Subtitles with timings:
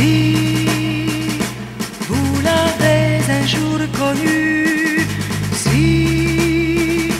[0.00, 1.36] Si
[2.08, 5.06] vous l'avez un jour connu,
[5.52, 7.12] si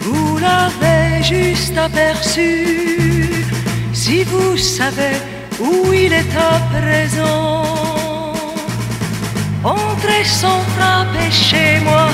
[0.00, 3.44] vous l'avez juste aperçu,
[3.92, 5.16] si vous savez
[5.60, 8.32] où il est à présent,
[9.62, 12.06] entrez sans frapper chez moi.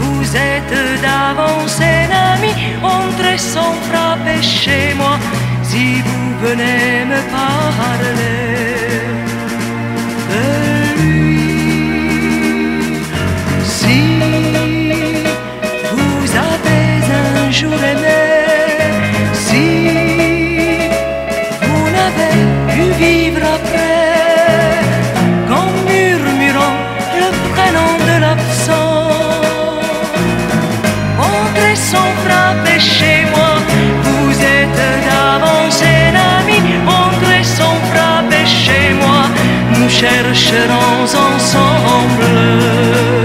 [0.00, 2.52] Vous êtes d'avance un ami,
[2.82, 5.18] entrez sans frapper chez moi.
[5.62, 8.81] Si vous venez me parler
[19.34, 19.66] si
[21.62, 22.38] vous n'avez
[22.72, 24.80] pu vivre après,
[25.48, 26.78] qu'en murmurant
[27.22, 29.10] le prénom de l'absent,
[31.18, 33.52] entrez sans frapper chez moi,
[34.06, 36.60] vous êtes d'avance un ami,
[37.04, 39.22] entrez sans frapper chez moi,
[39.78, 43.21] nous chercherons ensemble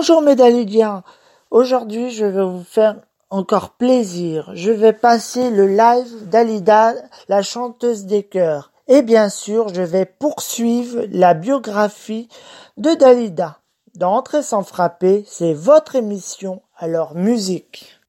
[0.00, 1.04] Bonjour mes Dalidiens.
[1.50, 2.96] Aujourd'hui, je vais vous faire
[3.28, 4.50] encore plaisir.
[4.54, 6.94] Je vais passer le live d'Alida,
[7.28, 8.72] la chanteuse des chœurs.
[8.88, 12.30] Et bien sûr, je vais poursuivre la biographie
[12.78, 13.58] de Dalida.
[13.94, 17.99] Dans Entrer sans frapper, c'est votre émission, alors musique.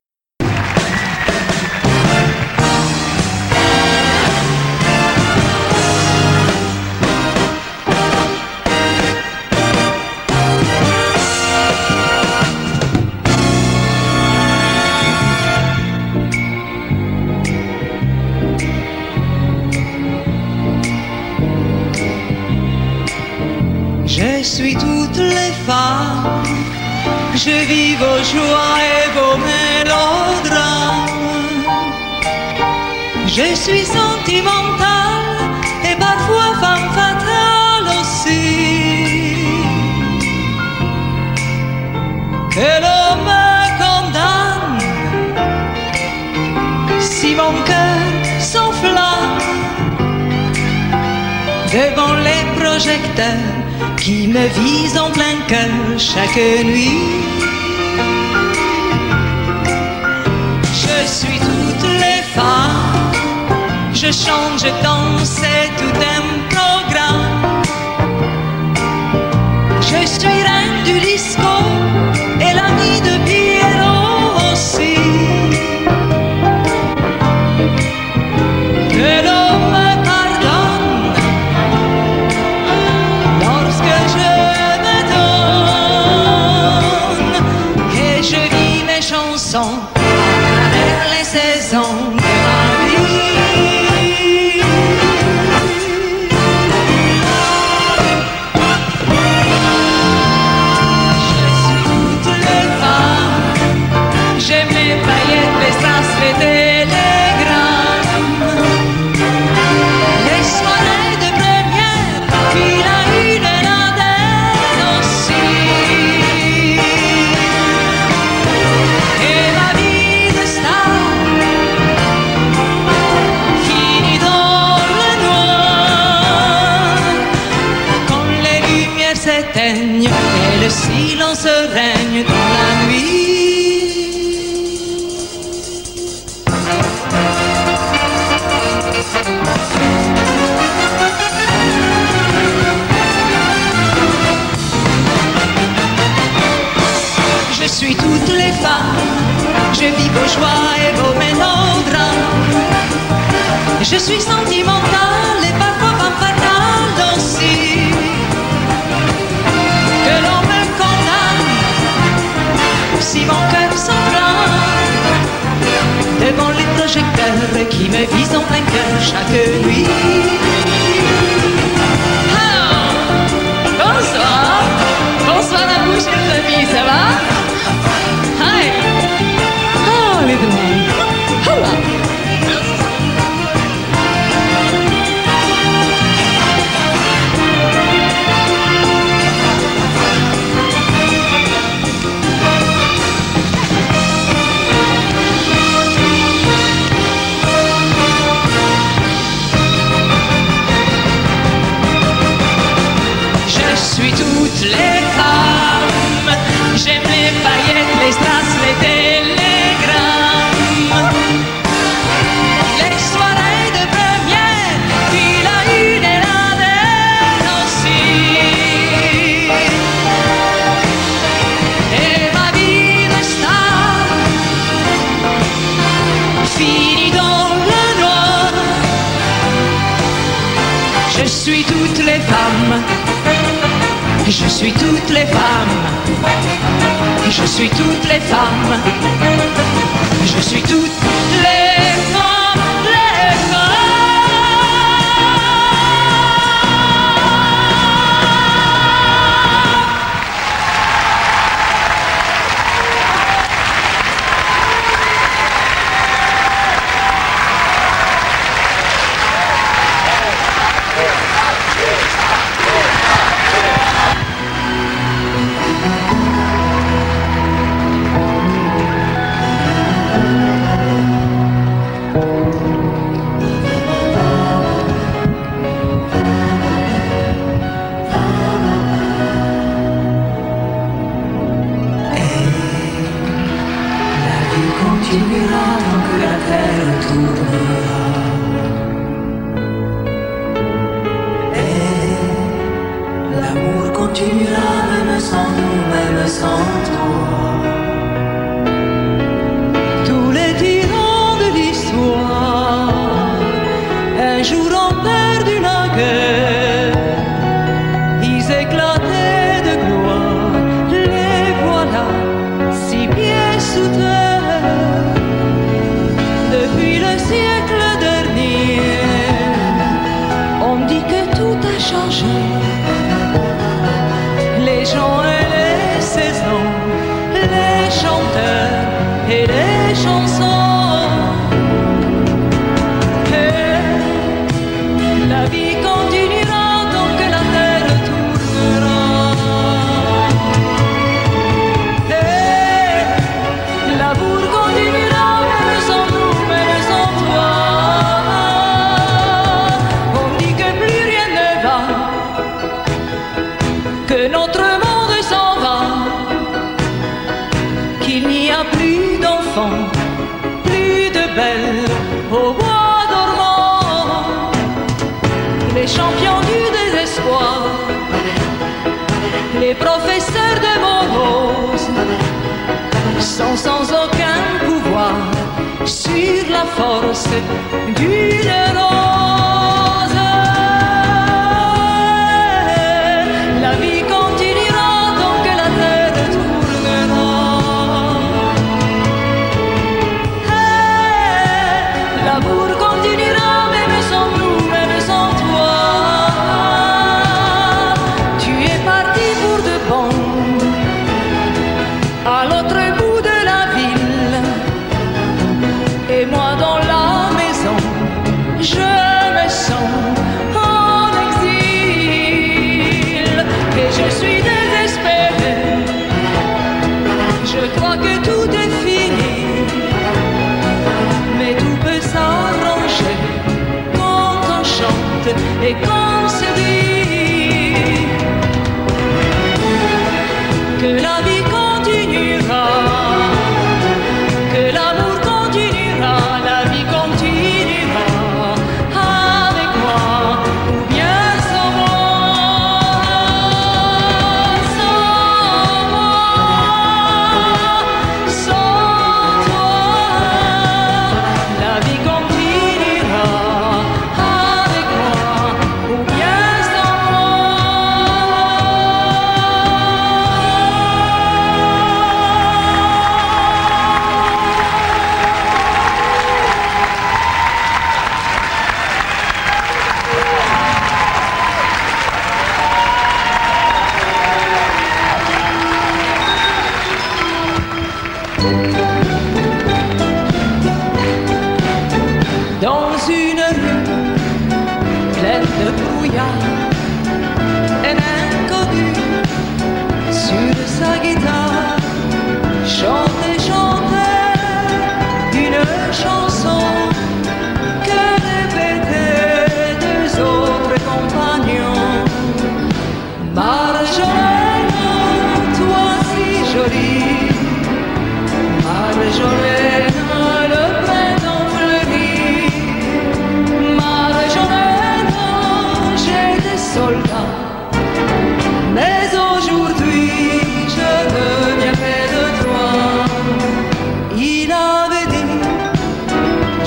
[24.22, 26.44] Je suis toutes les femmes,
[27.34, 31.08] je vis vos joies et vos mélodrames.
[33.26, 35.40] Je suis sentimentale
[35.90, 38.46] et parfois femme fatale aussi.
[42.56, 43.46] Que l'on me
[43.81, 44.81] condamne
[47.00, 47.91] si mon cœur
[53.97, 56.97] qui me visent en plein cœur chaque nuit.
[60.84, 63.12] Je suis toutes les femmes,
[63.94, 67.64] je chante, je danse, c'est tout un programme.
[69.81, 71.53] Je suis reine du disco
[72.40, 73.11] et l'ami de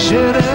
[0.05, 0.54] should have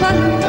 [0.00, 0.39] But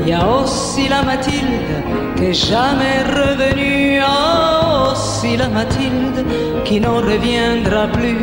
[0.00, 1.74] Il y a aussi la Mathilde
[2.16, 4.00] qui est jamais revenue.
[4.02, 6.24] Oh, aussi la Mathilde
[6.64, 8.18] qui n'en reviendra plus.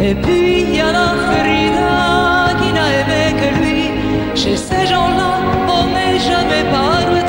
[0.00, 3.90] Et puis il y a la Frida qui n'a aimé que lui.
[4.34, 5.32] Chez ces gens-là,
[5.68, 7.19] on n'est jamais paru.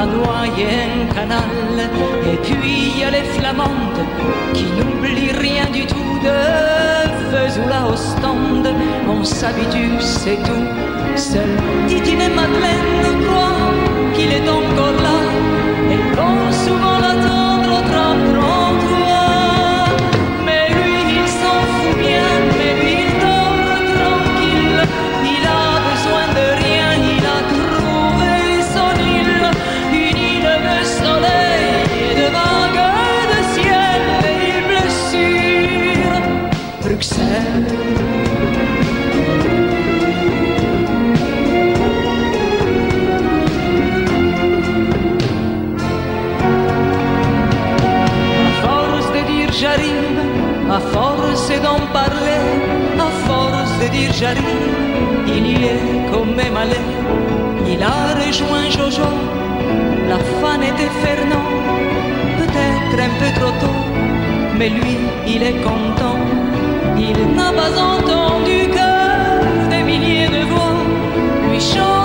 [0.00, 1.76] à Noyen-Canal.
[2.32, 4.04] Et puis il y a les Flamandes
[4.54, 6.38] qui n'oublient rien du tout de
[7.32, 8.66] Vesoula au stand.
[9.08, 10.68] On s'habitue, c'est tout.
[11.16, 11.52] Seul
[11.88, 13.72] Titine et Madeleine croient
[14.14, 15.18] qu'il est encore là.
[15.92, 18.89] Elles vont souvent l'attendre au
[51.46, 52.42] C'est d'en parler,
[52.98, 54.44] à force de dire j'arrive,
[55.26, 56.58] il y est comme même.
[57.66, 59.10] Il a rejoint Jojo,
[60.08, 61.48] la fan était Fernand,
[62.38, 63.80] peut-être un peu trop tôt,
[64.58, 66.20] mais lui il est content,
[66.96, 70.76] il n'a pas entendu que des milliers de voix
[71.48, 71.99] lui chantent.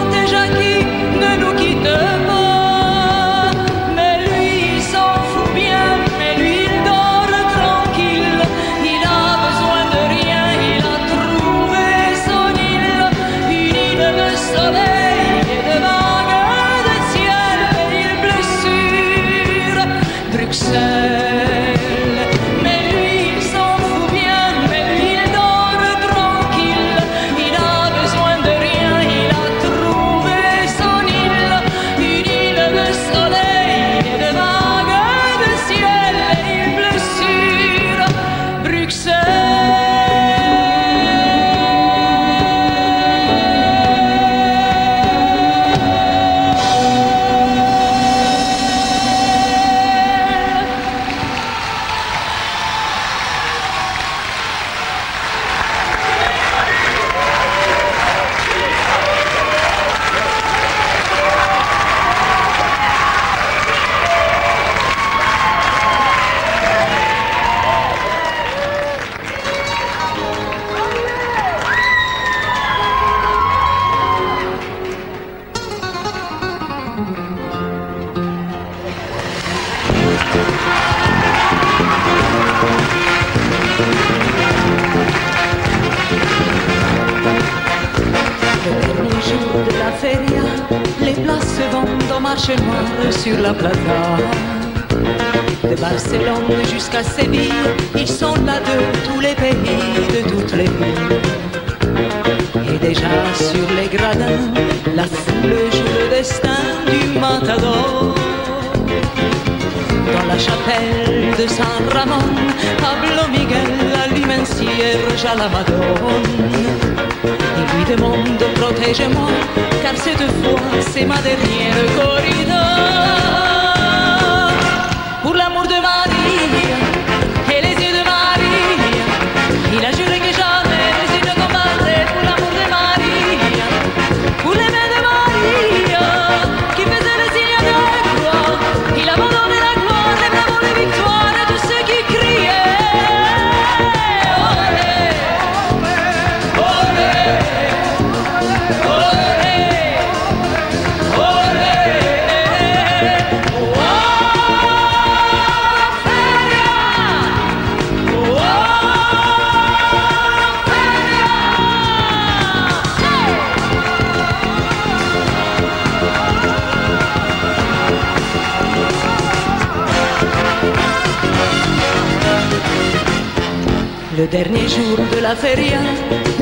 [174.25, 175.77] Le dernier jour de la feria,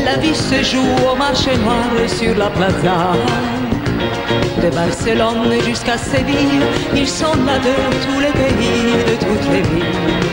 [0.06, 3.12] la vie se joue au marché noir sur la plaza.
[4.62, 6.62] De Barcelone jusqu'à Séville,
[6.96, 10.24] ils sont là de tous les pays, de toutes les villes.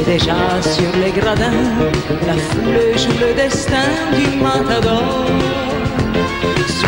[0.00, 1.62] Et déjà sur les gradins,
[2.26, 5.26] la foule joue le destin du matador.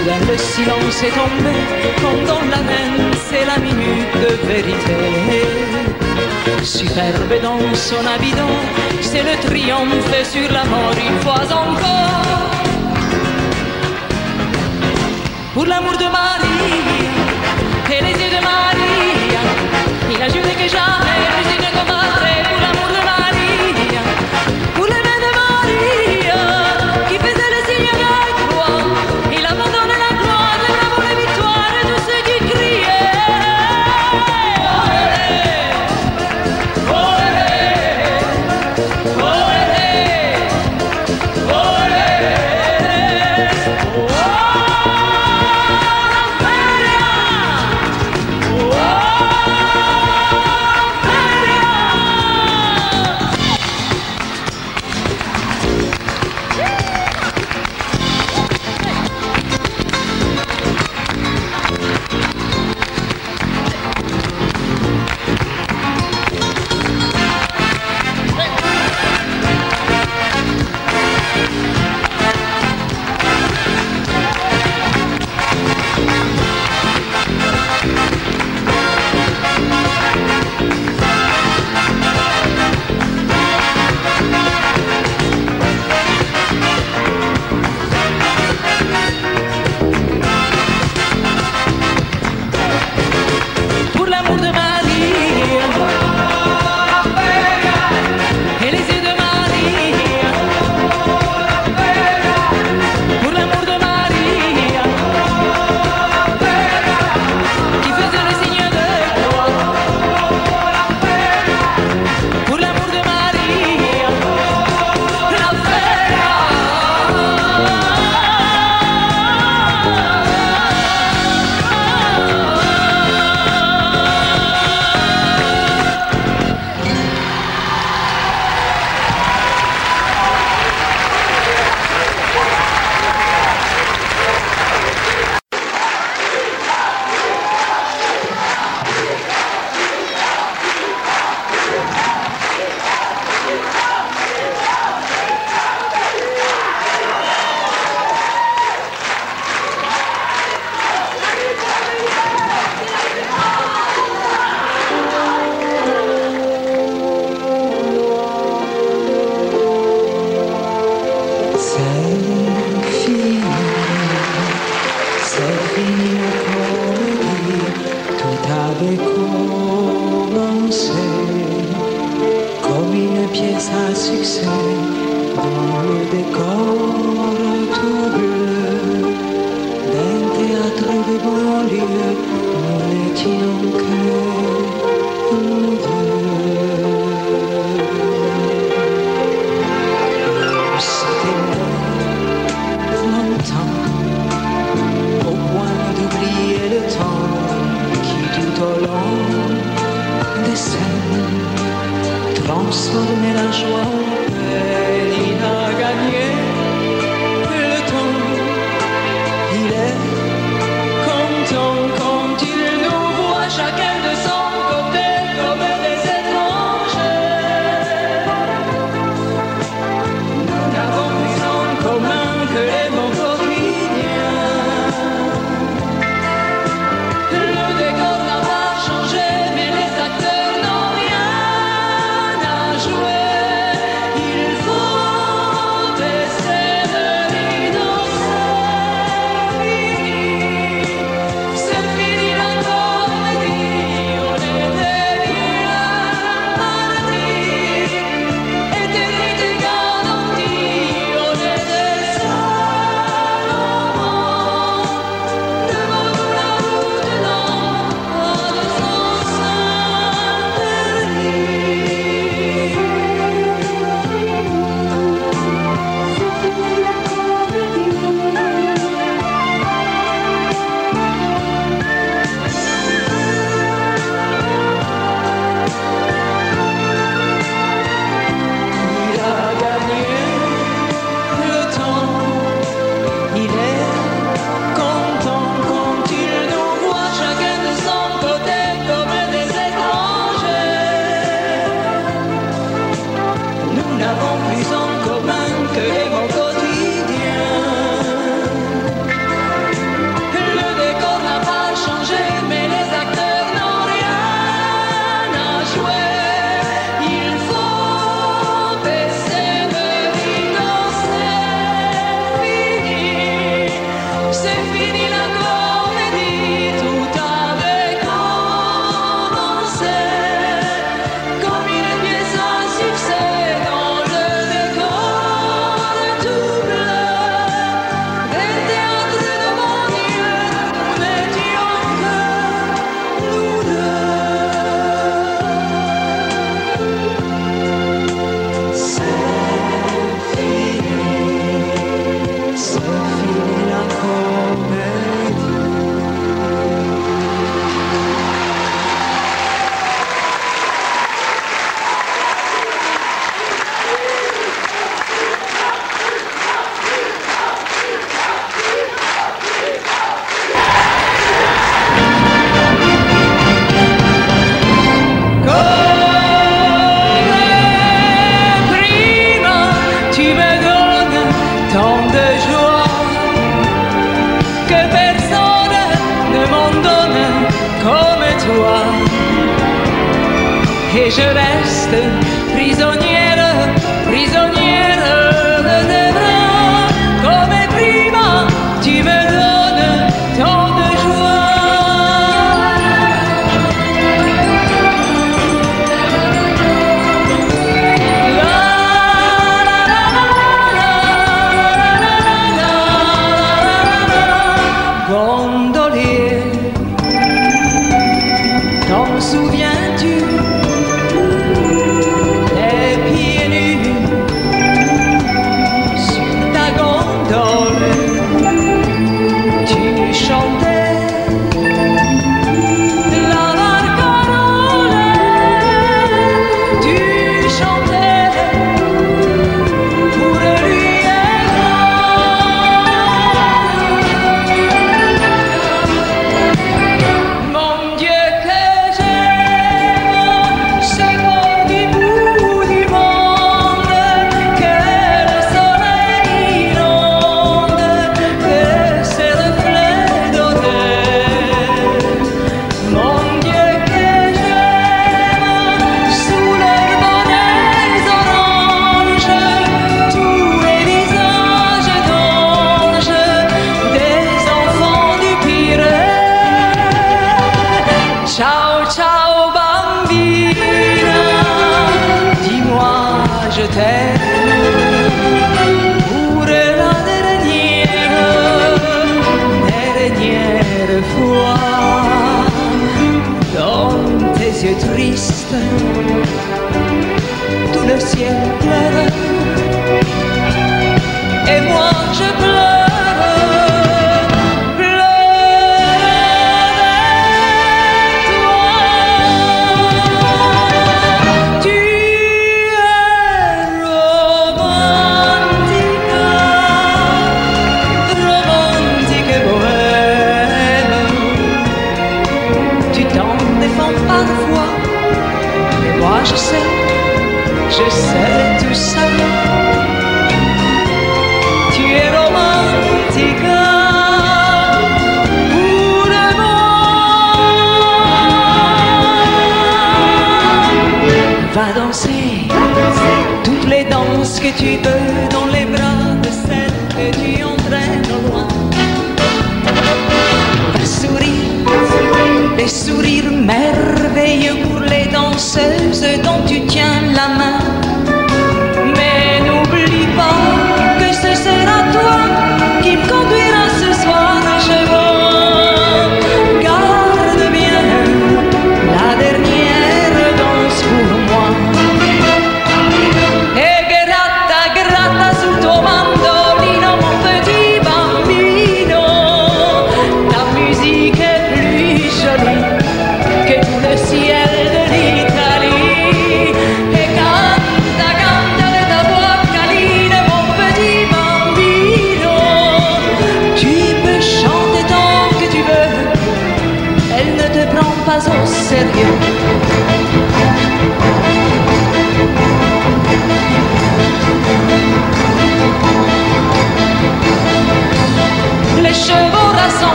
[0.00, 1.56] Soudain le silence est tombé,
[2.00, 4.96] comme dans la main, c'est la minute de vérité.
[6.62, 8.34] Superbe dans son habit
[9.02, 12.50] c'est le triomphe sur la mort une fois encore.
[15.52, 16.80] Pour l'amour de Marie
[17.92, 19.36] et les yeux de Marie,
[20.14, 22.59] il a juré que jamais plus de Marie.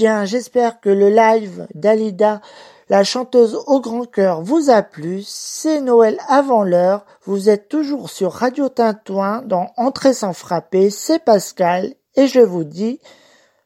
[0.00, 2.40] Dalidiens, j'espère que le live d'Alida,
[2.88, 5.22] la chanteuse au grand cœur, vous a plu.
[5.26, 7.04] C'est Noël avant l'heure.
[7.24, 10.88] Vous êtes toujours sur Radio Tintouin dans Entrée sans frapper.
[10.88, 12.98] C'est Pascal et je vous dis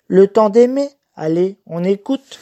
[0.08, 0.90] le temps d'aimer.
[1.14, 2.40] Allez, on écoute.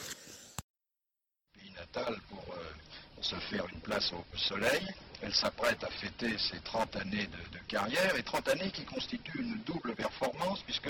[1.77, 4.87] Natale pour euh, se faire une place au soleil.
[5.21, 9.39] Elle s'apprête à fêter ses 30 années de, de carrière et 30 années qui constituent
[9.39, 10.89] une double performance puisque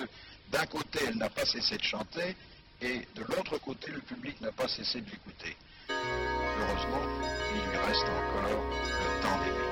[0.53, 2.37] d'un côté elle n'a pas cessé de chanter
[2.83, 5.55] et de l'autre côté le public n'a pas cessé de l'écouter.
[5.89, 7.01] Heureusement,
[7.55, 9.71] il lui reste encore le temps d'aimer.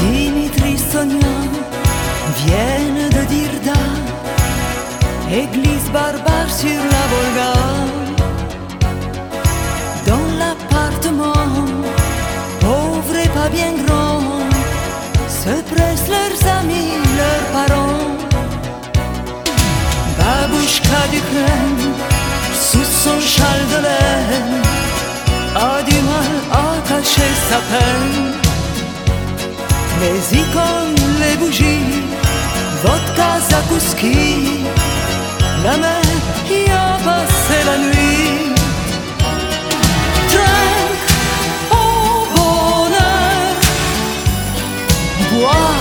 [0.00, 1.36] Dimitri Sonia
[2.44, 3.82] viennent de Dirda,
[5.30, 7.52] église barbare sur la Volga.
[10.06, 11.59] Dans l'appartement,
[13.48, 14.20] bien grand,
[15.28, 18.10] se pressent leurs amis, leurs parents.
[20.18, 21.94] Babouchka d'Ukraine,
[22.68, 24.56] sous son châle de laine,
[25.56, 28.34] a du mal à cacher sa peine.
[30.02, 32.04] Les icônes, les bougies,
[32.82, 34.64] vodka, zakouski,
[35.64, 36.02] la mer
[36.50, 38.19] y a passé la nuit.
[45.40, 45.79] Bois,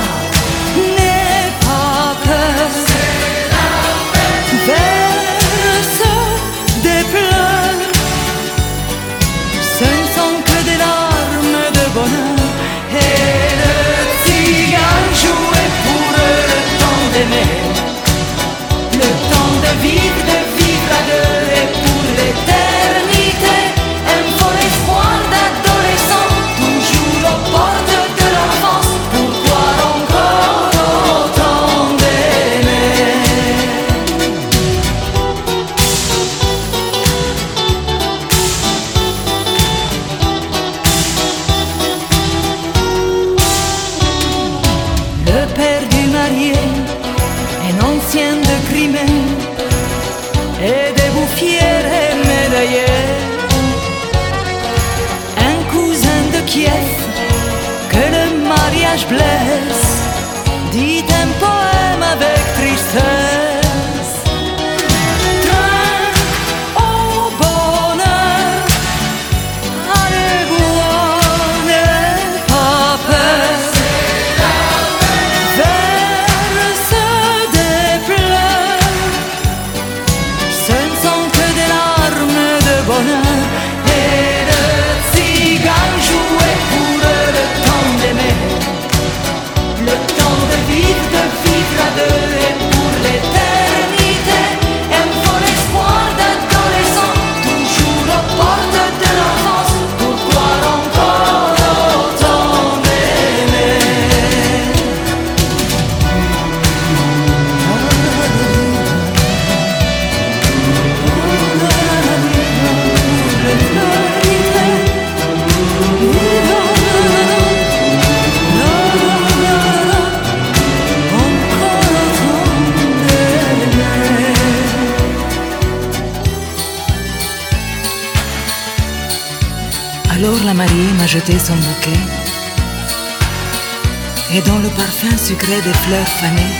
[135.62, 136.55] des fleurs fanées,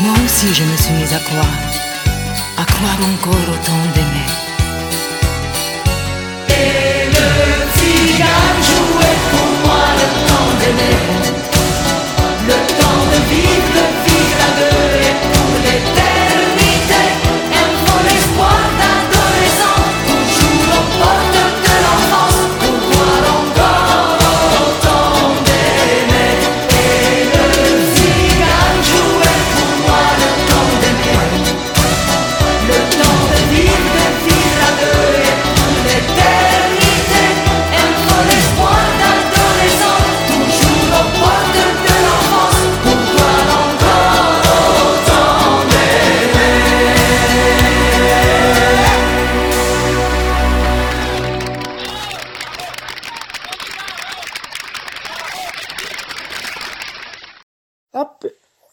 [0.00, 1.58] moi aussi je me suis mise à croire,
[2.58, 4.47] à croire encore autant d'aimer.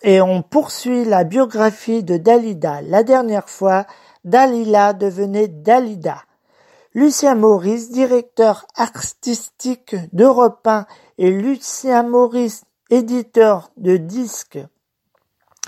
[0.05, 2.81] Et on poursuit la biographie de Dalida.
[2.83, 3.87] La dernière fois,
[4.23, 6.21] Dalila devenait Dalida.
[6.93, 10.85] Lucien Maurice, directeur artistique d'Europe 1
[11.17, 14.59] et Lucien Maurice, éditeur de disques.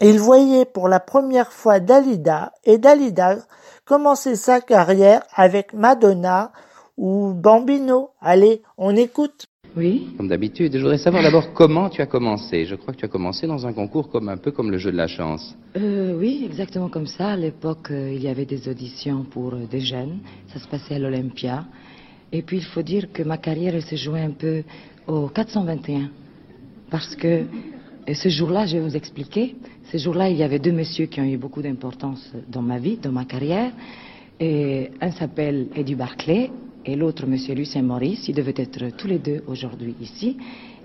[0.01, 3.37] Il voyait pour la première fois Dalida et Dalida
[3.85, 6.51] commençait sa carrière avec Madonna
[6.95, 8.11] ou Bambino.
[8.21, 9.47] Allez, on écoute.
[9.77, 12.65] Oui, Comme d'habitude, je voudrais savoir d'abord comment tu as commencé.
[12.65, 14.91] Je crois que tu as commencé dans un concours comme un peu comme le jeu
[14.91, 15.55] de la chance.
[15.75, 17.33] euh, oui, exactement comme ça.
[17.33, 20.17] À l'époque, euh, il y avait des auditions pour euh, des jeunes.
[20.51, 21.63] Ça se passait à l'Olympia.
[22.31, 24.63] Et puis, il faut dire que ma carrière elle se jouait un peu
[25.05, 26.09] au 421.
[26.89, 27.43] Parce que
[28.11, 29.57] ce jour-là, je vais vous expliquer.
[29.91, 32.97] Ce jour-là, il y avait deux messieurs qui ont eu beaucoup d'importance dans ma vie,
[32.97, 33.71] dans ma carrière.
[34.39, 36.49] Et un s'appelle Eddie Barclay
[36.87, 38.27] et l'autre, monsieur Lucien Maurice.
[38.29, 40.37] Ils devaient être tous les deux aujourd'hui ici.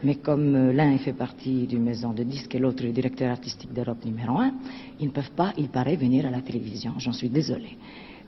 [0.02, 3.72] Mais comme euh, l'un fait partie d'une maison de disques et l'autre est directeur artistique
[3.72, 4.52] d'Europe numéro un,
[4.98, 6.94] ils ne peuvent pas, il paraît, venir à la télévision.
[6.98, 7.76] J'en suis désolée.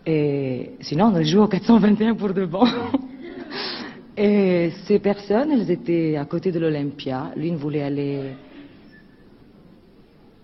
[0.07, 2.65] Et sinon, on joué au 421 pour de bon.
[4.17, 7.33] Et ces personnes, elles étaient à côté de l'Olympia.
[7.35, 8.21] L'une voulait aller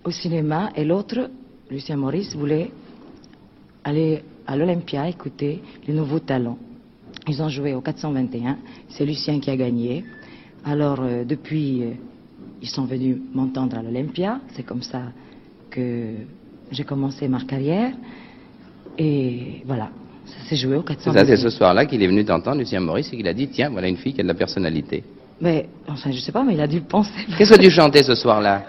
[0.02, 1.30] au cinéma et l'autre,
[1.70, 2.72] Lucien Maurice, voulait
[3.84, 6.58] aller à l'Olympia écouter les nouveaux talents.
[7.28, 8.58] Ils ont joué au 421.
[8.88, 10.04] C'est Lucien qui a gagné.
[10.64, 11.90] Alors, euh, depuis, euh,
[12.62, 14.40] ils sont venus m'entendre à l'Olympia.
[14.54, 15.02] C'est comme ça
[15.70, 16.14] que
[16.70, 17.92] j'ai commencé ma carrière.
[18.98, 19.90] Et voilà,
[20.26, 21.20] ça s'est joué au C'est 421.
[21.20, 23.70] ça, c'est ce soir-là qu'il est venu t'entendre, Lucien Maurice, et qu'il a dit Tiens,
[23.70, 25.04] voilà une fille qui a de la personnalité.
[25.40, 27.12] Mais, enfin, je sais pas, mais il a dû le penser.
[27.38, 28.62] Qu'est-ce que tu chantais ce soir-là?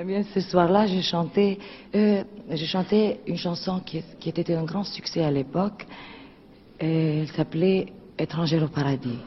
[0.00, 1.58] Eh bien, ce soir-là, j'ai chanté,
[1.94, 5.86] euh, j'ai chanté une chanson qui, qui était un grand succès à l'époque.
[6.80, 7.86] Et Elle s'appelait
[8.18, 9.18] Étrangère au paradis.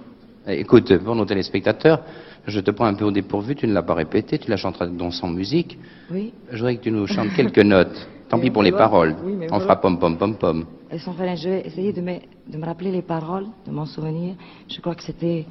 [0.47, 2.01] Eh, Écoute, pour nos téléspectateurs,
[2.47, 4.87] je te prends un peu au dépourvu, tu ne l'as pas répété, tu la chanteras
[4.87, 5.77] donc sans musique.
[6.11, 6.33] Oui.
[6.51, 8.07] Je voudrais que tu nous chantes quelques notes.
[8.29, 9.15] Tant Mais pis pour les paroles.
[9.23, 9.63] Oui, mais On voilà.
[9.65, 10.65] fera pom pom pom pom.
[10.89, 11.37] Elles sont faites.
[11.37, 12.15] Je vais essayer de me,
[12.47, 14.35] de me rappeler les paroles, de m'en souvenir.
[14.67, 15.45] Je crois que c'était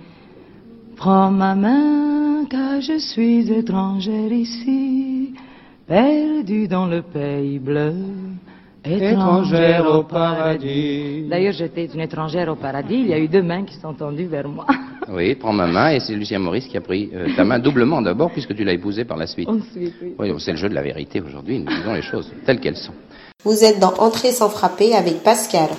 [0.96, 5.32] Prends ma main, car je suis étrangère ici,
[5.86, 7.94] perdue dans le pays bleu.
[8.84, 11.26] Étrangère au paradis.
[11.28, 12.94] D'ailleurs, j'étais une étrangère au paradis.
[12.94, 14.66] Il y a eu deux mains qui sont tendues vers moi.
[15.12, 18.00] Oui, prends ma main, et c'est Lucien Maurice qui a pris euh, ta main doublement
[18.00, 19.48] d'abord, puisque tu l'as épousée par la suite.
[19.48, 20.14] Ensuite, oui.
[20.16, 22.92] Oui, c'est le jeu de la vérité aujourd'hui, nous disons les choses telles qu'elles sont.
[23.42, 25.70] Vous êtes dans Entrée sans frapper avec Pascal.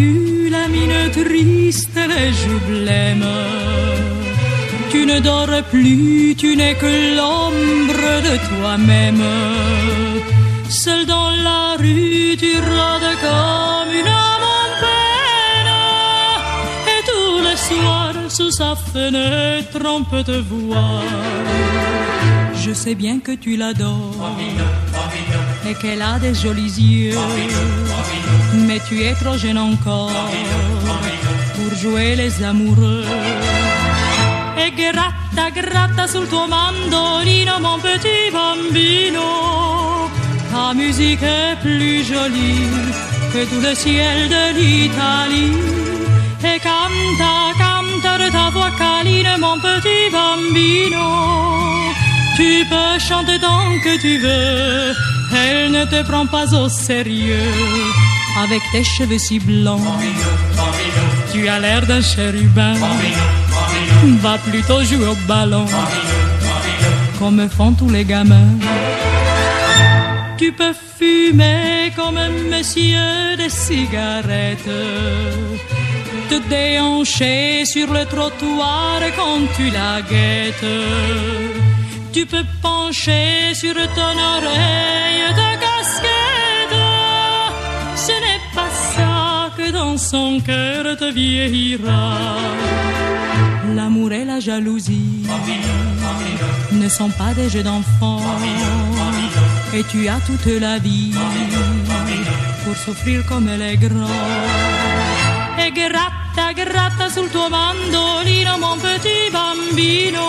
[0.00, 3.24] Battus, la mine triste, les joues blêmes.
[4.90, 9.22] Tu ne dors plus, tu n'es que l'ombre de toi-même.
[10.68, 15.72] Seul dans la rue, tu rôdes comme une âme en peine.
[16.94, 21.02] Et tous les soirs, sous sa fenêtre, on peut te voir.
[22.62, 24.36] Je sais bien que tu l'adores
[25.68, 27.14] et qu'elle a des jolis yeux.
[28.54, 30.10] Mais tu es trop jeune encore
[31.54, 33.04] pour jouer les amoureux.
[34.58, 39.28] E gratta, gratta sul tuo mandolino, mon petit bambino.
[40.50, 42.68] Ta musique est plus jolie
[43.32, 45.56] que tout le ciel de l'Italie.
[46.42, 51.06] Et canta, canta de ta voix câline, mon petit bambino.
[52.36, 54.94] Tu peux chanter tant que tu veux,
[55.36, 58.09] elle ne te prend pas au sérieux.
[58.38, 59.80] Avec tes cheveux si blancs,
[61.32, 62.74] tu as l'air d'un chérubin.
[64.20, 65.66] Va plutôt jouer au ballon,
[67.18, 68.56] comme font tous les gamins.
[70.38, 74.76] Tu peux fumer comme un monsieur des cigarettes,
[76.30, 80.76] te déhancher sur le trottoir quand tu la guettes.
[82.12, 85.69] Tu peux pencher sur ton oreille de.
[88.06, 92.18] Ce n'est pas ça que dans son cœur te vieillira.
[93.74, 95.26] L'amour et la jalousie
[96.72, 98.22] ne sont pas des jeux d'enfants.
[99.74, 101.12] Et tu as toute la vie
[102.64, 104.16] pour souffrir comme les grands.
[105.58, 110.28] E gratta, gratta sul tuo mandolino, mon petit bambino.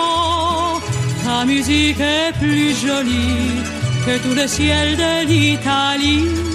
[1.24, 3.62] Ta musique est plus jolie
[4.04, 6.51] que tout le ciel de l'Italie.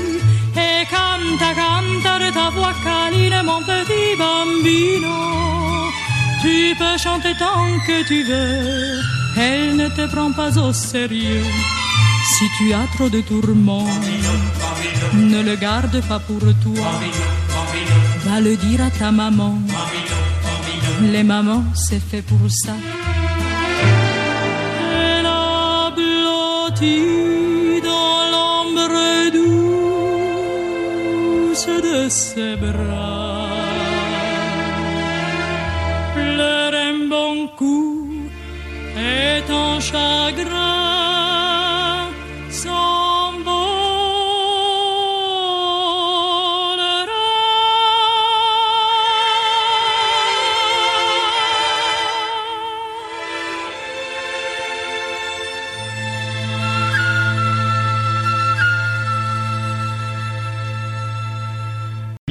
[0.98, 5.18] Canta, canta de ta voix câline, mon petit bambino.
[6.41, 9.02] Tu peux chanter tant que tu veux,
[9.38, 11.45] elle ne te prend pas au sérieux.
[12.34, 13.88] Si tu as trop de tourments,
[15.14, 16.91] ne le garde pas pour toi.
[18.26, 19.56] Va le dire à ta maman.
[21.14, 22.76] Les mamans, c'est fait pour ça.
[24.93, 27.00] Elle a blotti
[27.89, 29.66] dans l'ombre douce
[31.66, 33.49] de ses bras.
[36.14, 38.10] Pleure un bon coup
[38.95, 41.16] et ton chagrin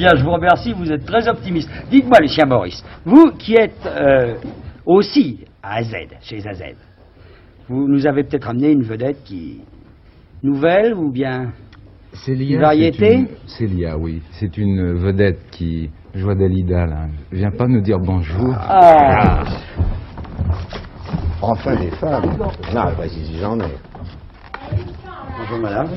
[0.07, 1.69] Bien, je vous remercie, vous êtes très optimiste.
[1.91, 4.35] Dites-moi, Lucien Maurice, vous qui êtes euh,
[4.85, 6.63] aussi à AZ, chez AZ,
[7.67, 9.59] vous nous avez peut-être amené une vedette qui.
[10.43, 11.51] nouvelle ou bien.
[12.13, 14.21] Célia, Une variété une- Célia, oui.
[14.31, 17.07] C'est une vedette qui joue à Dalida, là.
[17.33, 18.55] Viens pas nous dire bonjour.
[18.57, 19.43] Ah.
[21.41, 22.37] Enfin des femmes.
[22.73, 23.73] Non, si j'en ai.
[25.49, 25.87] Bonjour madame.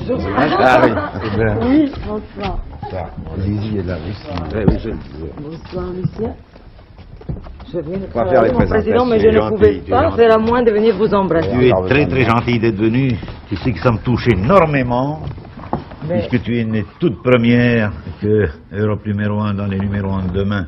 [0.59, 0.91] Ah oui.
[1.23, 2.57] Eh Oui, bonsoir.
[2.89, 4.27] Ça, Lizzie est là aussi.
[4.53, 5.31] Eh oui, je le disais.
[5.41, 6.33] Bonsoir, Lucien.
[7.73, 9.45] Je viens de va faire les mon président, mais je présentations.
[9.45, 10.15] ne pouvais Gentil, pas gentil.
[10.17, 11.49] faire à moins de venir vous embrasser.
[11.51, 13.11] Tu es très très gentil d'être venu.
[13.49, 15.21] Tu sais que ça me touche énormément.
[16.07, 17.91] Mais- Puisque tu es une des toutes premières
[18.21, 20.65] que Europe numéro 1 dans les numéros 1 de demain.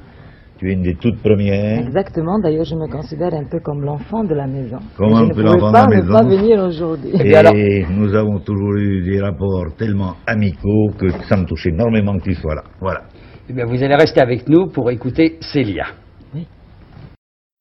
[0.64, 1.80] Tu es une des toutes premières.
[1.86, 4.78] Exactement, d'ailleurs, je me considère un peu comme l'enfant de la maison.
[4.95, 6.14] Comme Et un je ne peu pouvais l'enfant de pas la ne maison.
[6.14, 7.11] pas venir aujourd'hui.
[7.59, 12.24] Et nous avons toujours eu des rapports tellement amicaux que ça me touche énormément que
[12.24, 12.64] tu sois là.
[12.80, 13.01] Voilà.
[13.49, 15.88] Eh bien, vous allez rester avec nous pour écouter Célia.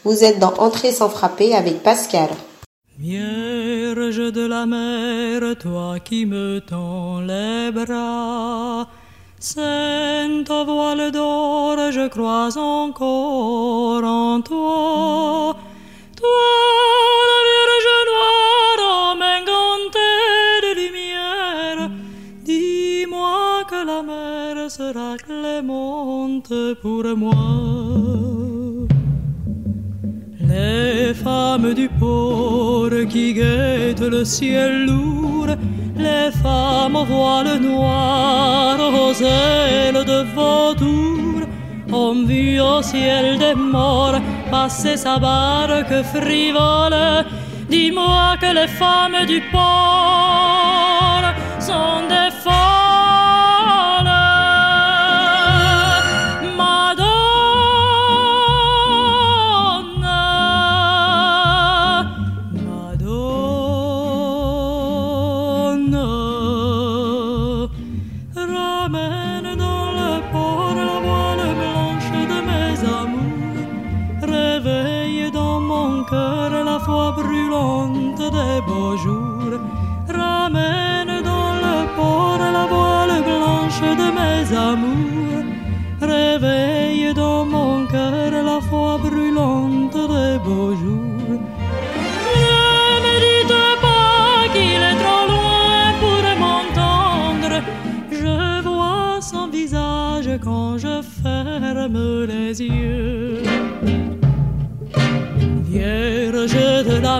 [0.05, 2.29] Vous êtes dans Entrée sans frapper avec Pascal.
[3.01, 8.87] Vierge de la mer, toi qui me tends les bras,
[9.45, 15.57] Sainte voile d'or, je crois encore en toi.
[16.17, 16.45] Toi,
[17.31, 19.99] la Vierge noire, en engantée
[20.63, 21.91] de lumière,
[22.45, 28.42] dis-moi que la mer sera clémente pour moi.
[30.53, 35.51] Les femmes du port qui guettent le ciel lourd,
[35.97, 41.41] les femmes au voile noir, aux ailes de vautour,
[41.91, 47.25] ont vu au ciel des morts passer sa barque frivole.
[47.71, 50.92] Dis-moi que les femmes du port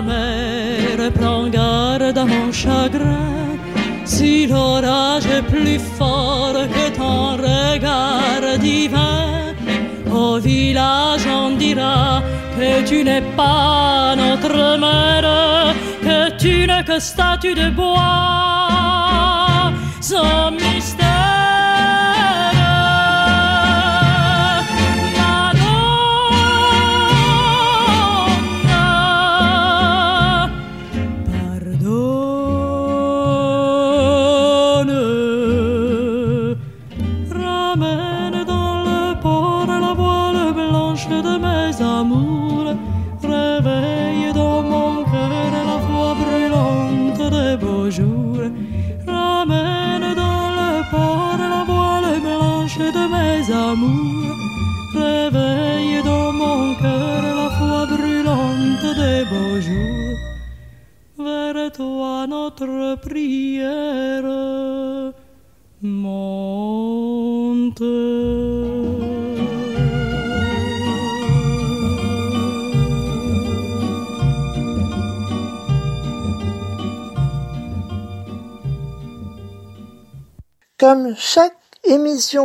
[0.01, 3.57] la prends garde à mon chagrin.
[4.05, 9.53] Si l'orage est plus fort que ton regard divin,
[10.11, 12.21] au village on dira
[12.57, 17.99] que tu n'es pas notre mère, que tu n'es que statue de bois,
[20.01, 21.12] sans mystère.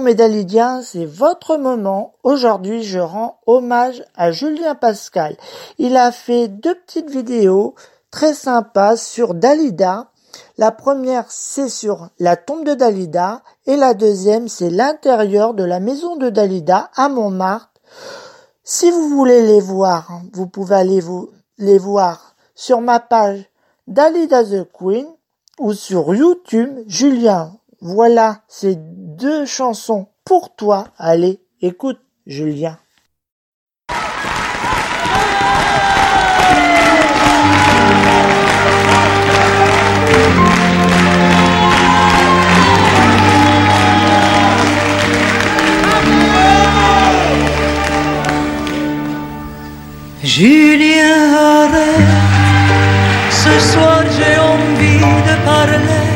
[0.08, 2.14] Médalidien, c'est votre moment.
[2.22, 5.36] Aujourd'hui, je rends hommage à Julien Pascal.
[5.76, 7.74] Il a fait deux petites vidéos
[8.10, 10.10] très sympas sur Dalida.
[10.56, 15.78] La première, c'est sur la tombe de Dalida et la deuxième, c'est l'intérieur de la
[15.78, 17.68] maison de Dalida à Montmartre.
[18.64, 21.28] Si vous voulez les voir, vous pouvez aller vous
[21.58, 23.44] les voir sur ma page
[23.86, 25.06] Dalida the Queen
[25.58, 27.57] ou sur YouTube Julien.
[27.80, 30.88] Voilà ces deux chansons pour toi.
[30.98, 32.76] Allez, écoute Julien.
[50.24, 51.68] Julien.
[53.30, 56.07] Ce soir j'ai envie de parler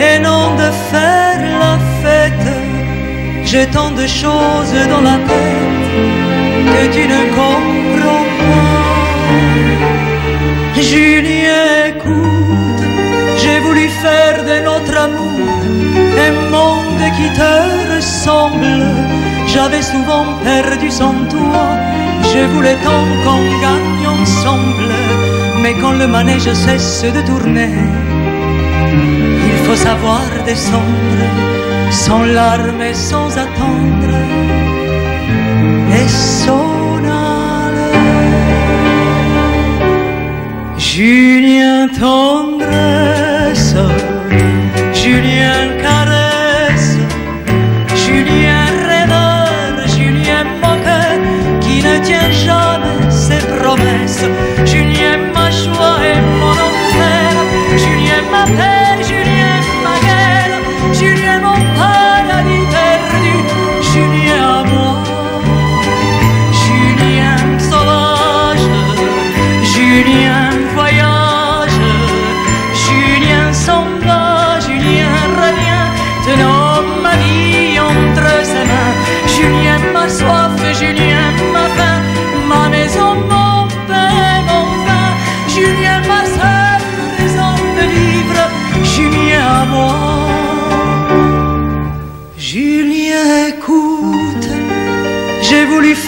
[0.00, 2.50] et non de faire la fête.
[3.44, 5.88] J'ai tant de choses dans la tête
[6.72, 8.80] que tu ne comprends pas.
[10.80, 12.84] Julien, écoute,
[13.40, 15.60] j'ai voulu faire de notre amour
[16.28, 17.52] un monde qui te
[17.94, 18.86] ressemble.
[19.46, 21.66] J'avais souvent perdu sans toi,
[22.32, 24.94] je voulais tant qu'on gagne ensemble.
[25.62, 27.70] Mais quand le manège cesse de tourner,
[29.70, 31.26] faut savoir descendre
[31.92, 34.14] sans larmes et sans attendre.
[35.98, 36.70] Et son
[40.76, 43.76] Julien tendresse,
[44.92, 46.19] Julien caresse,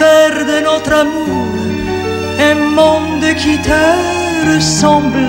[0.03, 1.46] de notre amour
[2.40, 3.82] un monde qui te
[4.53, 5.28] ressemble.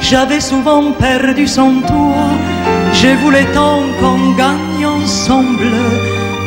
[0.00, 2.24] J'avais souvent perdu sans toi,
[2.92, 5.72] je voulais tant qu'on gagne ensemble.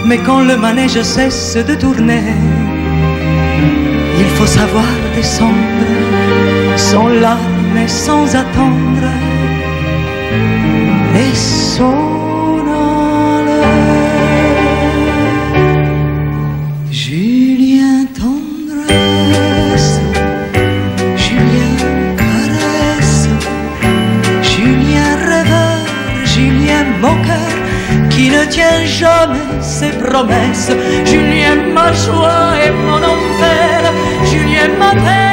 [0.06, 2.24] Mais quand le manège cesse de tourner,
[4.20, 5.90] il faut savoir descendre
[6.78, 9.23] sans larmes et sans attendre.
[30.14, 30.72] Ses promesses.
[31.06, 33.92] Julien ma joie et mon enfer,
[34.30, 35.33] Julien ma paix,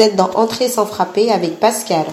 [0.00, 2.06] êtes dans Entrée sans frapper avec Pascal.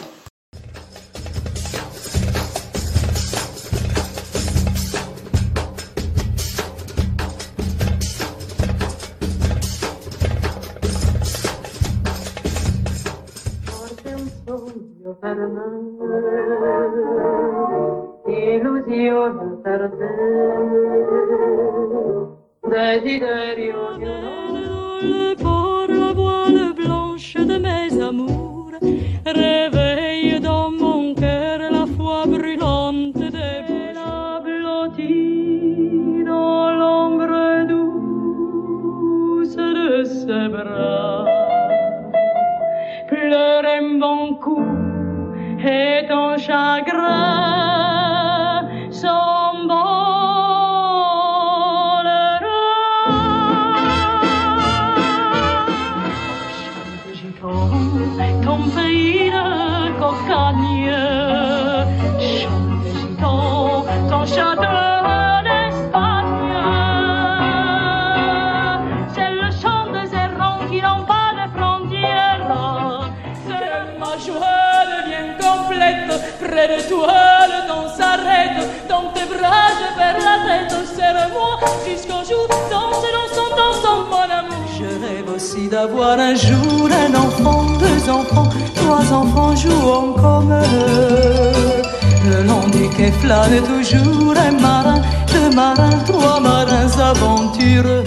[76.43, 78.59] Près de toi, le temps s'arrête.
[78.89, 80.75] Dans tes bras, je perds la tête.
[80.95, 84.65] Serre-moi jusqu'au jour, danse, dansons, dansons, mon amour.
[84.77, 91.81] Je rêve aussi d'avoir un jour un enfant, deux enfants, trois enfants jouant comme eux.
[92.29, 98.03] Le long du quai flâne toujours un marin, deux marins, trois marins aventureux.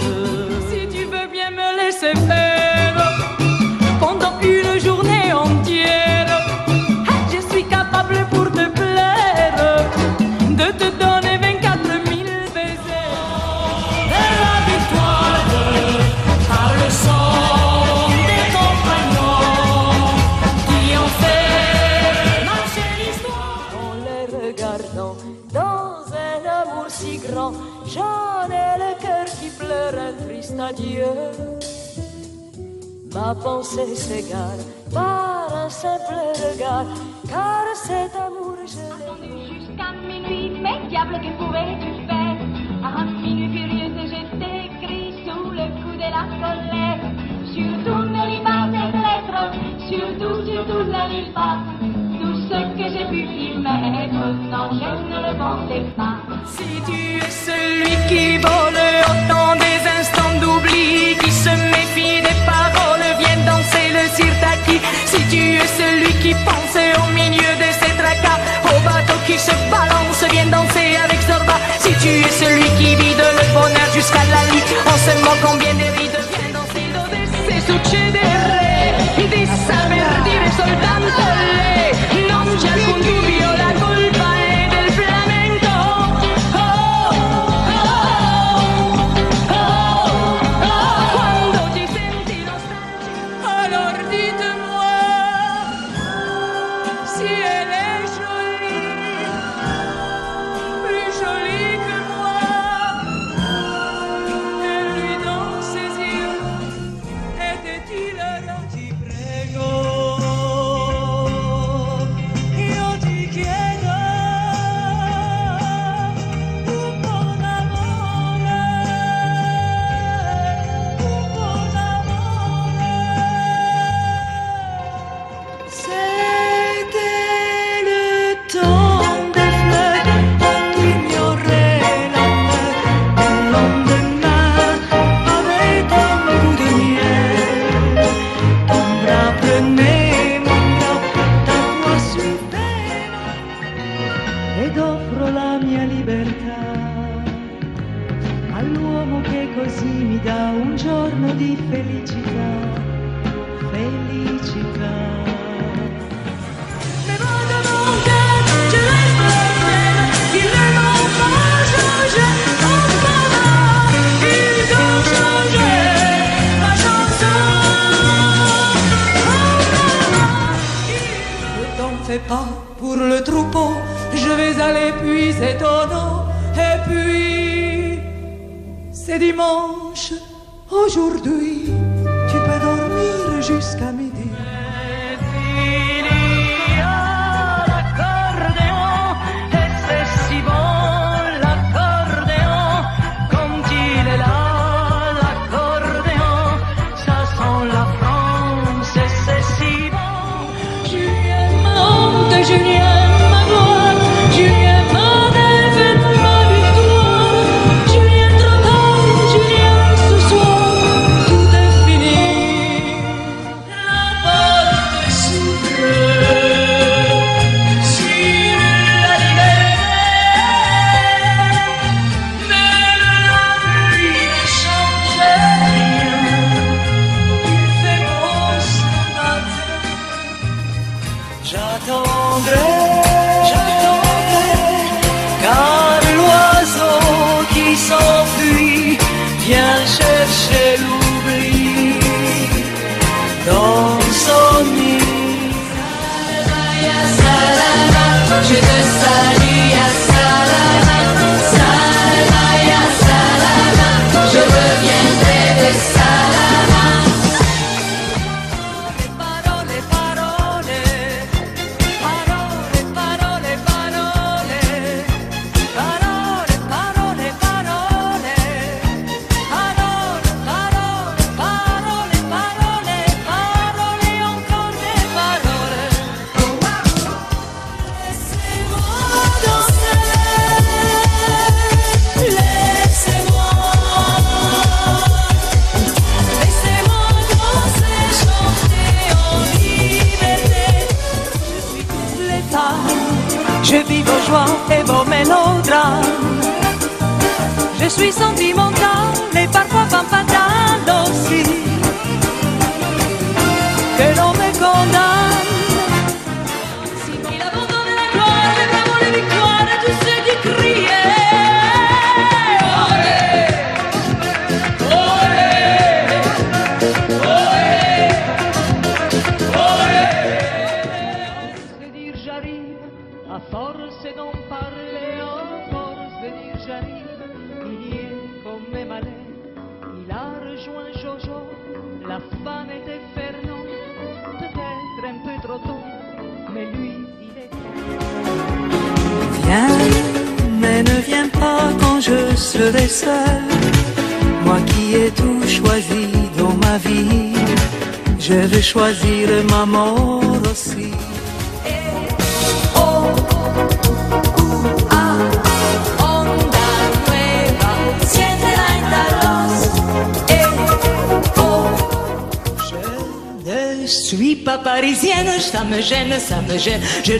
[33.31, 34.59] Ma pensée s'égare
[34.93, 36.85] par un simple regard,
[37.29, 42.35] car cet amour je l'ai Jusqu'à minuit, mais diable, que pouvais-tu faire?
[42.83, 46.99] À minuit furieuse, je t'écris sous le coup de la colère.
[47.53, 49.41] Surtout ne lis pas cette lettre,
[49.87, 51.55] surtout, surtout ne lis pas.
[52.19, 56.17] Tout ce que j'ai pu y mettre, non, je ne le pensais pas.
[56.45, 62.40] Si tu es celui qui vole autant des instants d'oubli, qui se méfie des
[65.31, 70.23] tu es celui qui pense au milieu de ces tracas, au bateau qui se balance,
[70.29, 71.55] viens danser avec Zorba.
[71.79, 75.73] Si tu es celui qui vide le bonheur jusqu'à la lit, en se moquant bien
[75.75, 80.90] des rides, viens danser dove se succedere di saper dire soltanto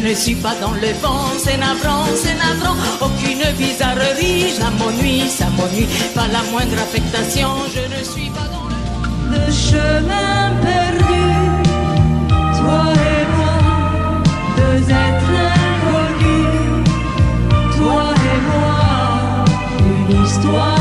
[0.02, 2.76] ne suis pas dans le vent, c'est navrant, c'est navrant.
[3.02, 5.88] Aucune bizarrerie, ça m'ennuie, ça m'ennuie.
[6.16, 11.24] Pas la moindre affectation, je ne suis pas dans le, le chemin perdu.
[12.58, 13.58] Toi et moi,
[14.58, 16.86] deux êtres inconnus.
[17.78, 19.46] Toi et moi,
[20.10, 20.81] une histoire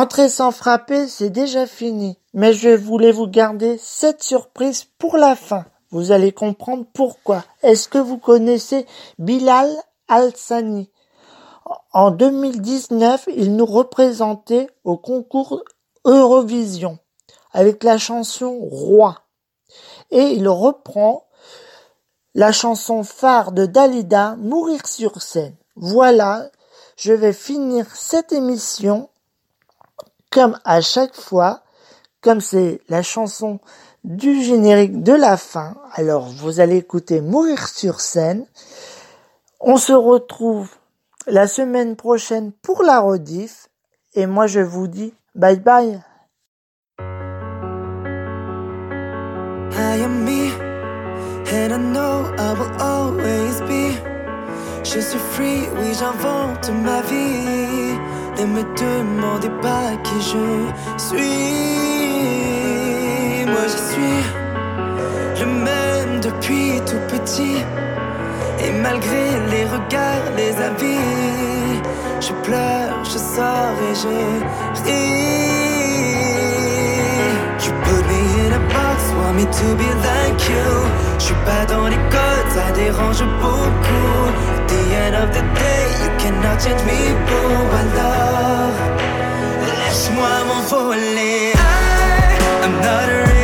[0.00, 2.18] Entrer sans frapper, c'est déjà fini.
[2.32, 5.66] Mais je voulais vous garder cette surprise pour la fin.
[5.90, 7.44] Vous allez comprendre pourquoi.
[7.62, 8.86] Est-ce que vous connaissez
[9.18, 9.70] Bilal
[10.08, 10.90] Al-Sani?
[11.92, 15.62] En 2019, il nous représentait au concours
[16.06, 16.98] Eurovision
[17.52, 19.18] avec la chanson Roi.
[20.10, 21.26] Et il reprend
[22.34, 25.56] la chanson phare de Dalida, Mourir sur scène.
[25.76, 26.48] Voilà,
[26.96, 29.09] je vais finir cette émission
[30.30, 31.62] comme à chaque fois,
[32.22, 33.60] comme c'est la chanson
[34.04, 35.76] du générique de la fin.
[35.94, 38.46] Alors, vous allez écouter Mourir sur scène.
[39.60, 40.70] On se retrouve
[41.26, 43.68] la semaine prochaine pour la rediff.
[44.14, 46.00] Et moi, je vous dis bye bye.
[58.40, 60.44] Ne me demandez pas qui je
[60.96, 61.18] suis.
[63.44, 64.20] Moi, je suis
[65.40, 67.58] le même depuis tout petit.
[68.64, 71.82] Et malgré les regards, les avis,
[72.18, 74.08] je pleure, je sors et je
[74.84, 75.40] ris.
[77.62, 80.70] You put me in a box, want me to be like you.
[81.18, 84.59] Je suis pas dans les codes, ça dérange beaucoup.
[84.70, 87.54] The end of the day, you cannot change me, boo.
[87.80, 88.76] Alors,
[89.80, 91.52] laisse-moi m'envoler.
[91.56, 93.39] I, I'm not rich,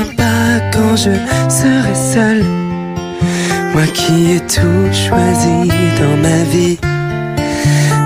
[0.00, 1.10] pas quand je
[1.48, 2.44] serai seul.
[3.74, 5.68] Moi qui ai tout choisi
[6.00, 6.78] dans ma vie,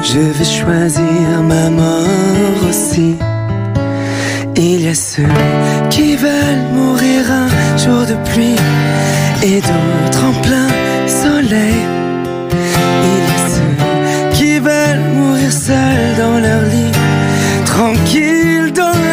[0.03, 3.17] je vais choisir ma mort aussi.
[4.57, 5.29] Il y a ceux
[5.91, 8.57] qui veulent mourir un jour de pluie
[9.43, 10.69] et d'autres en plein
[11.07, 11.83] soleil.
[13.05, 16.93] Il y a ceux qui veulent mourir seuls dans leur lit,
[17.65, 19.06] tranquille dans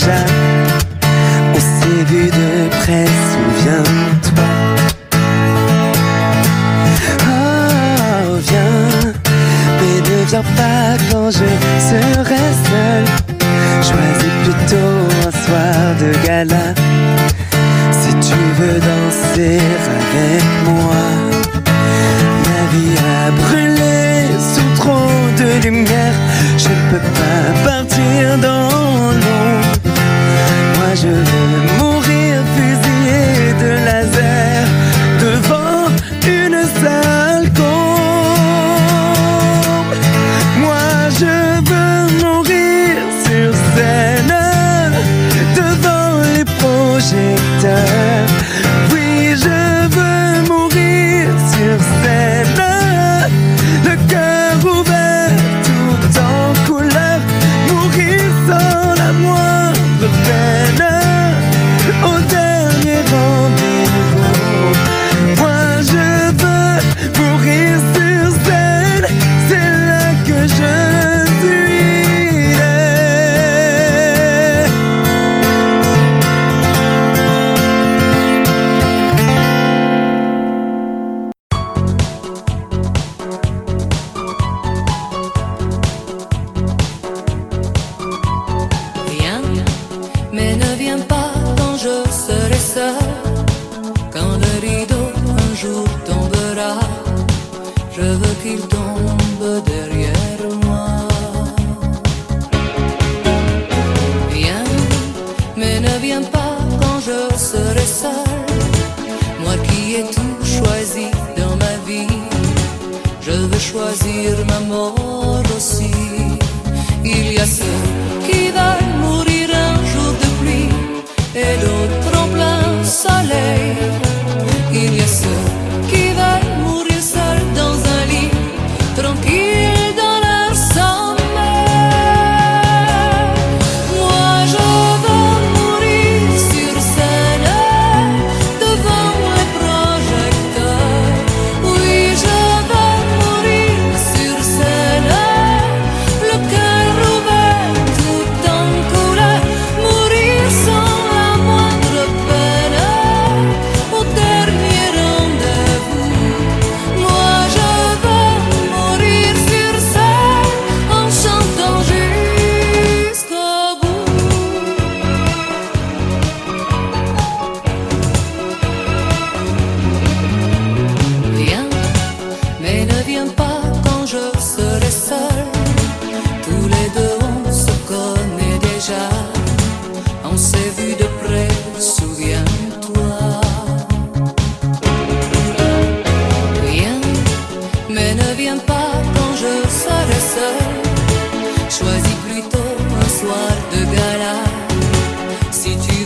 [0.00, 4.44] On s'est vu de près, souviens-toi.
[7.26, 9.12] Oh, viens,
[9.80, 11.48] mais ne viens pas quand je
[11.88, 13.04] serai seul.
[13.82, 16.66] Choisis plutôt un soir de gala.
[17.90, 19.60] Si tu veux danser
[19.98, 21.04] avec moi,
[22.46, 26.16] ma vie a brûlé sous trop de lumière.
[26.56, 27.27] Je ne peux pas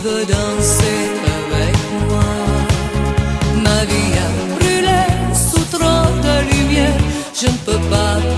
[0.03, 1.01] veux danser
[1.37, 1.75] avec
[2.09, 2.31] moi.
[3.63, 5.03] Ma vie a brûlé
[5.33, 6.97] sous trop de lumière,
[7.33, 8.32] je ne peux pas.